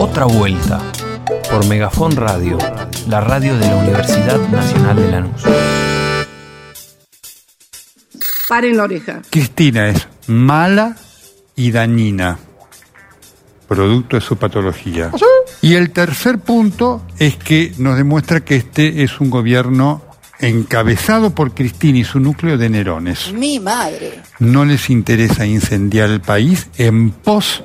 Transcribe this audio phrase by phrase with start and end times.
[0.00, 0.80] Otra vuelta
[1.50, 2.56] por Megafon Radio,
[3.06, 5.42] la radio de la Universidad Nacional de Lanús.
[8.48, 9.20] Paren la oreja.
[9.28, 10.96] Cristina es mala
[11.54, 12.38] y dañina,
[13.68, 15.10] producto de su patología.
[15.60, 20.00] Y el tercer punto es que nos demuestra que este es un gobierno
[20.38, 23.34] encabezado por Cristina y su núcleo de Nerones.
[23.34, 24.22] Mi madre.
[24.38, 27.64] No les interesa incendiar el país en pos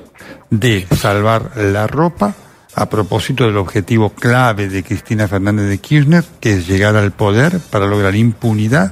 [0.50, 2.36] de salvar la ropa
[2.76, 7.60] a propósito del objetivo clave de Cristina Fernández de Kirchner, que es llegar al poder
[7.72, 8.92] para lograr impunidad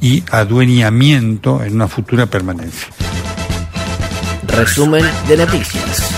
[0.00, 2.88] y adueñamiento en una futura permanencia.
[4.48, 6.12] Resumen de noticias.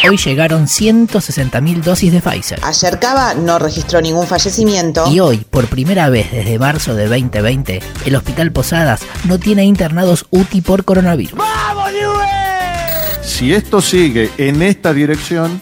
[0.07, 2.61] Hoy llegaron 160.000 dosis de Pfizer.
[2.63, 5.05] Ayer Cava no registró ningún fallecimiento.
[5.11, 10.27] Y hoy, por primera vez desde marzo de 2020, el Hospital Posadas no tiene internados
[10.29, 11.41] UTI por coronavirus.
[13.21, 15.61] Si esto sigue en esta dirección,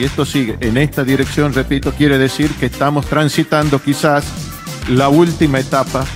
[0.00, 4.24] si esto sigue en esta dirección, repito, quiere decir que estamos transitando quizás
[4.88, 6.06] la última etapa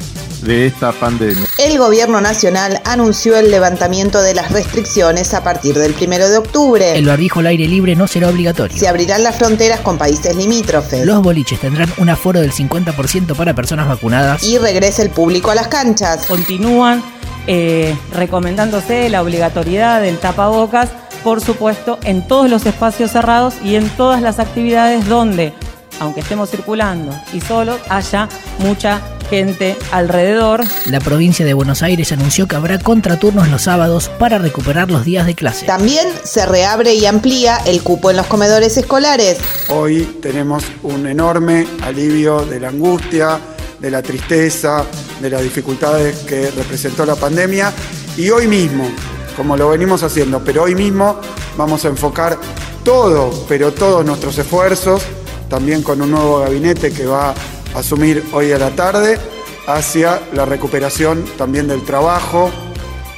[0.40, 1.44] de esta pandemia.
[1.58, 6.96] El gobierno nacional anunció el levantamiento de las restricciones a partir del primero de octubre.
[6.96, 8.74] El barbijo al aire libre no será obligatorio.
[8.74, 11.04] Se abrirán las fronteras con países limítrofes.
[11.04, 14.42] Los boliches tendrán un aforo del 50% para personas vacunadas.
[14.44, 16.24] Y regresa el público a las canchas.
[16.26, 17.02] Continúan
[17.46, 20.88] eh, recomendándose la obligatoriedad del tapabocas,
[21.24, 25.54] por supuesto, en todos los espacios cerrados y en todas las actividades donde,
[25.98, 30.64] aunque estemos circulando y solos, haya mucha gente alrededor.
[30.86, 35.26] La provincia de Buenos Aires anunció que habrá contraturnos los sábados para recuperar los días
[35.26, 35.64] de clase.
[35.64, 39.38] También se reabre y amplía el cupo en los comedores escolares.
[39.70, 43.38] Hoy tenemos un enorme alivio de la angustia,
[43.80, 44.84] de la tristeza,
[45.20, 47.72] de las dificultades que representó la pandemia
[48.16, 48.88] y hoy mismo,
[49.36, 51.20] como lo venimos haciendo, pero hoy mismo
[51.56, 52.38] vamos a enfocar
[52.84, 55.02] todo, pero todos nuestros esfuerzos,
[55.48, 59.18] también con un nuevo gabinete que va a asumir hoy a la tarde,
[59.66, 62.50] hacia la recuperación también del trabajo,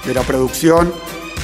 [0.05, 0.93] de la producción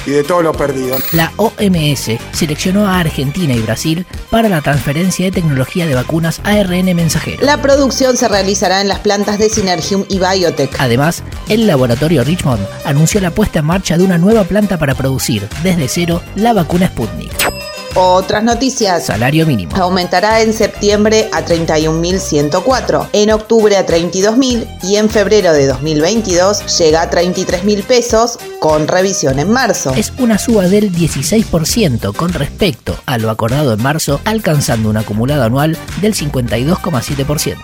[0.05, 0.97] y de todo lo perdido.
[1.11, 6.95] La OMS seleccionó a Argentina y Brasil para la transferencia de tecnología de vacunas ARN
[6.95, 7.45] mensajero.
[7.45, 10.75] La producción se realizará en las plantas de Synergium y Biotech.
[10.79, 15.47] Además, el laboratorio Richmond anunció la puesta en marcha de una nueva planta para producir
[15.63, 17.72] desde cero la vacuna Sputnik.
[17.95, 19.05] Otras noticias.
[19.05, 19.75] Salario mínimo.
[19.75, 27.03] Aumentará en septiembre a 31.104, en octubre a 32.000 y en febrero de 2022 llega
[27.03, 29.93] a 33.000 pesos con revisión en marzo.
[29.95, 35.43] Es una suba del 16% con respecto a lo acordado en marzo, alcanzando un acumulado
[35.43, 37.57] anual del 52,7%.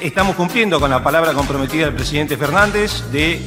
[0.00, 3.42] Estamos cumpliendo con la palabra comprometida del presidente Fernández de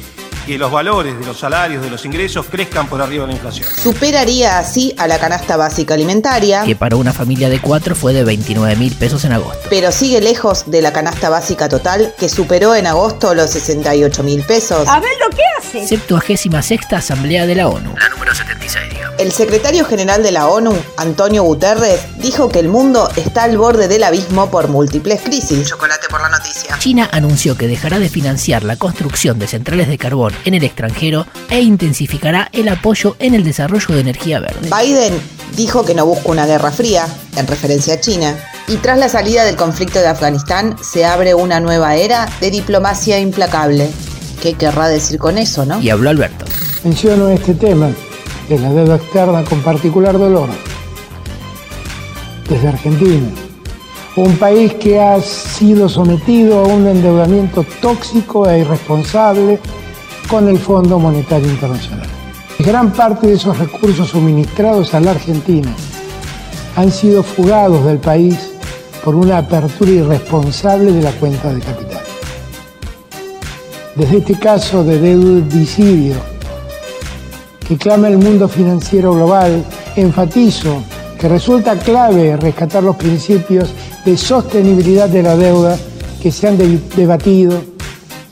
[0.48, 3.68] que los valores de los salarios, de los ingresos crezcan por arriba de la inflación.
[3.68, 8.24] Superaría así a la canasta básica alimentaria, que para una familia de cuatro fue de
[8.24, 9.68] 29 mil pesos en agosto.
[9.68, 14.42] pero sigue lejos de la canasta básica total que superó en agosto los 68 mil
[14.42, 14.88] pesos.
[14.88, 15.42] A ver lo que.
[15.68, 17.94] 76 Asamblea de la ONU.
[17.98, 19.20] La número 76, digamos.
[19.20, 23.88] El secretario general de la ONU, Antonio Guterres, dijo que el mundo está al borde
[23.88, 25.68] del abismo por múltiples crisis.
[25.68, 26.78] Chocolate por la noticia.
[26.78, 31.26] China anunció que dejará de financiar la construcción de centrales de carbón en el extranjero
[31.50, 34.70] e intensificará el apoyo en el desarrollo de energía verde.
[34.70, 35.20] Biden
[35.56, 37.06] dijo que no busca una guerra fría,
[37.36, 38.36] en referencia a China.
[38.68, 43.18] Y tras la salida del conflicto de Afganistán, se abre una nueva era de diplomacia
[43.18, 43.90] implacable.
[44.42, 45.80] ¿Qué querrá decir con eso, no?
[45.80, 46.44] Y habló Alberto.
[46.84, 47.90] Menciono este tema
[48.48, 50.48] de la deuda externa con particular dolor.
[52.48, 53.28] Desde Argentina,
[54.16, 59.58] un país que ha sido sometido a un endeudamiento tóxico e irresponsable
[60.28, 62.06] con el Fondo Monetario Internacional.
[62.58, 65.72] Gran parte de esos recursos suministrados a la Argentina
[66.76, 68.50] han sido fugados del país
[69.04, 71.87] por una apertura irresponsable de la cuenta de capital.
[73.98, 76.14] Desde este caso de deudicidio
[77.66, 79.62] que clama el mundo financiero global,
[79.96, 80.82] enfatizo
[81.20, 83.70] que resulta clave rescatar los principios
[84.04, 85.76] de sostenibilidad de la deuda
[86.22, 87.60] que se han de- debatido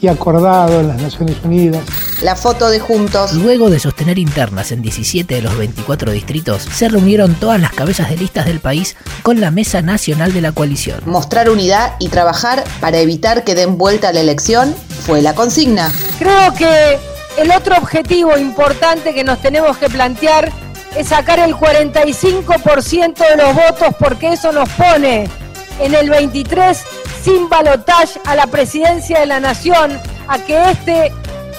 [0.00, 1.82] y acordado en las Naciones Unidas.
[2.26, 3.34] La foto de juntos.
[3.34, 8.10] Luego de sostener internas en 17 de los 24 distritos, se reunieron todas las cabezas
[8.10, 10.98] de listas del país con la Mesa Nacional de la Coalición.
[11.06, 14.74] Mostrar unidad y trabajar para evitar que den vuelta a la elección
[15.06, 15.92] fue la consigna.
[16.18, 16.98] Creo que
[17.38, 20.50] el otro objetivo importante que nos tenemos que plantear
[20.96, 25.30] es sacar el 45% de los votos porque eso nos pone
[25.78, 26.76] en el 23
[27.22, 29.96] sin balotaje a la presidencia de la nación,
[30.26, 31.12] a que este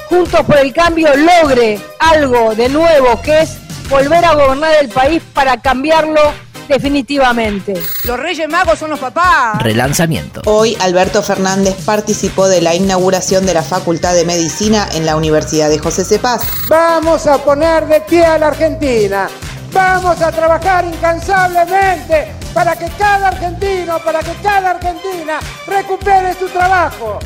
[0.09, 3.57] Juntos por el Cambio logre algo de nuevo, que es
[3.89, 6.21] volver a gobernar el país para cambiarlo
[6.67, 7.73] definitivamente.
[8.05, 9.61] Los Reyes Magos son los papás.
[9.61, 10.41] Relanzamiento.
[10.45, 15.69] Hoy Alberto Fernández participó de la inauguración de la Facultad de Medicina en la Universidad
[15.69, 16.41] de José Cepaz.
[16.69, 19.29] Vamos a poner de pie a la Argentina.
[19.73, 27.19] Vamos a trabajar incansablemente para que cada argentino, para que cada argentina recupere su trabajo.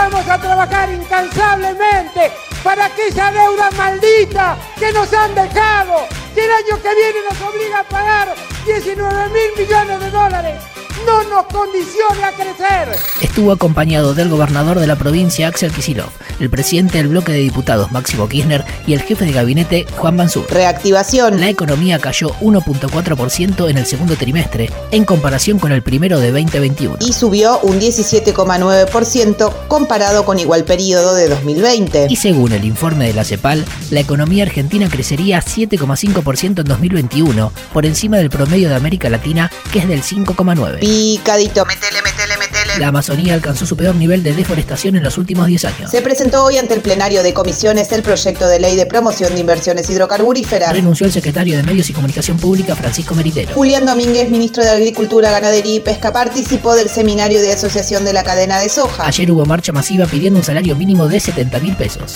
[0.00, 2.30] Vamos a trabajar incansablemente
[2.62, 6.06] para que esa deuda maldita que nos han dejado,
[6.36, 8.32] que el año que viene nos obliga a pagar
[8.64, 10.62] 19 mil millones de dólares,
[11.06, 12.96] no nos condicione a crecer.
[13.20, 16.10] Estuvo acompañado del gobernador de la provincia, Axel Kisilov,
[16.40, 20.46] el presidente del bloque de diputados, Máximo Kirchner, y el jefe de gabinete, Juan Mansur.
[20.50, 21.40] Reactivación.
[21.40, 26.98] La economía cayó 1.4% en el segundo trimestre, en comparación con el primero de 2021.
[27.00, 32.06] Y subió un 17,9% comparado con igual periodo de 2020.
[32.08, 37.86] Y según el informe de la CEPAL, la economía argentina crecería 7,5% en 2021, por
[37.86, 40.78] encima del promedio de América Latina, que es del 5,9%.
[40.98, 42.80] Picadito, metele, metele, metele.
[42.80, 45.90] La Amazonía alcanzó su peor nivel de deforestación en los últimos 10 años.
[45.92, 49.38] Se presentó hoy ante el plenario de comisiones el proyecto de ley de promoción de
[49.38, 50.72] inversiones hidrocarburíferas.
[50.72, 53.54] Renunció el secretario de Medios y Comunicación Pública, Francisco Meritero.
[53.54, 58.24] Julián Domínguez, ministro de Agricultura, Ganadería y Pesca, participó del seminario de asociación de la
[58.24, 59.06] cadena de soja.
[59.06, 62.14] Ayer hubo marcha masiva pidiendo un salario mínimo de 70 mil pesos.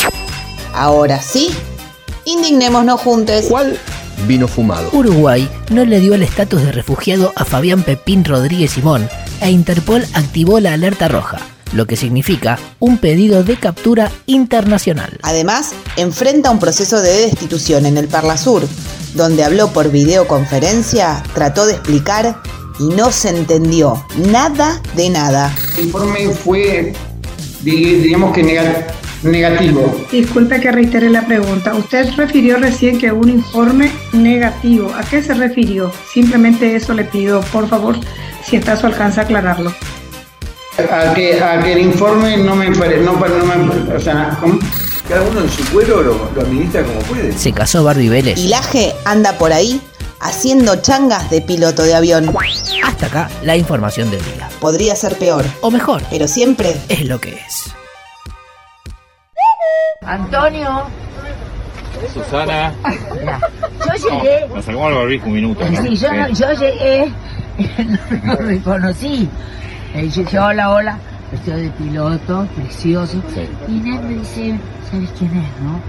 [0.75, 1.55] Ahora sí,
[2.25, 3.45] indignémonos juntos.
[3.49, 3.79] ¿Cuál
[4.27, 4.91] vino fumado?
[4.93, 9.09] Uruguay no le dio el estatus de refugiado a Fabián Pepín Rodríguez Simón
[9.41, 11.39] e Interpol activó la alerta roja,
[11.73, 15.19] lo que significa un pedido de captura internacional.
[15.23, 18.67] Además, enfrenta un proceso de destitución en el Parla Sur,
[19.15, 22.41] donde habló por videoconferencia, trató de explicar
[22.79, 25.55] y no se entendió nada de nada.
[25.77, 26.95] El informe fue,
[27.63, 28.43] digamos que
[29.23, 29.95] negativo.
[30.11, 31.75] Disculpe que reitere la pregunta.
[31.75, 34.93] Usted refirió recién que un informe negativo.
[34.95, 35.93] ¿A qué se refirió?
[36.13, 37.97] Simplemente eso le pido, por favor,
[38.45, 39.73] si está a su alcance aclararlo.
[40.91, 42.71] A que, a que el informe no me...
[42.71, 44.59] No, no me o sea, ¿cómo?
[45.09, 47.33] Cada uno en su cuero lo, lo administra como puede.
[47.33, 48.39] Se casó Barbie Vélez.
[48.39, 49.81] Y Laje anda por ahí
[50.21, 52.35] haciendo changas de piloto de avión.
[52.85, 54.49] Hasta acá la información del día.
[54.61, 55.45] Podría ser peor.
[55.61, 56.03] O mejor.
[56.11, 57.75] Pero siempre es lo que es.
[60.07, 60.83] Antonio.
[62.13, 62.73] Susana.
[62.85, 64.49] Yo llegué.
[64.55, 65.65] Nos sacamos el barbijo un minuto.
[65.71, 65.83] ¿no?
[65.83, 67.13] Sí, yo, no- yo llegué.
[68.25, 69.29] No reconocí.
[69.95, 70.99] Eh, yo dije, hola, hola.
[71.33, 73.23] Estoy de piloto, precioso.
[73.69, 74.59] Y Ned me dice,
[74.91, 75.81] ¿sabes quién es, no?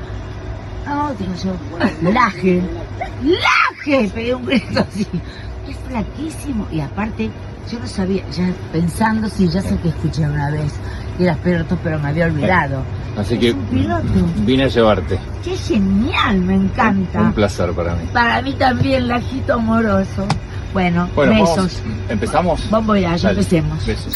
[0.85, 2.61] No, digo yo, Laje.
[3.23, 4.09] ¡Laje!
[4.13, 5.07] Pegué un grito así.
[5.69, 6.67] Es flaquísimo.
[6.71, 7.29] Y aparte,
[7.71, 10.73] yo no sabía, ya pensando, sí, ya sé que escuché una vez.
[11.17, 12.83] que Eras piloto, pero me había olvidado.
[13.17, 13.53] Así que
[14.45, 15.19] vine a llevarte.
[15.43, 16.39] ¡Qué genial!
[16.41, 17.21] Me encanta.
[17.21, 18.07] Un placer para mí.
[18.11, 20.25] Para mí también, lajito amoroso.
[20.73, 21.81] Bueno, Bueno, besos.
[22.09, 22.67] ¿empezamos?
[22.71, 23.39] Vamos ya, ya Dale.
[23.39, 23.85] empecemos.
[23.85, 24.15] Besos.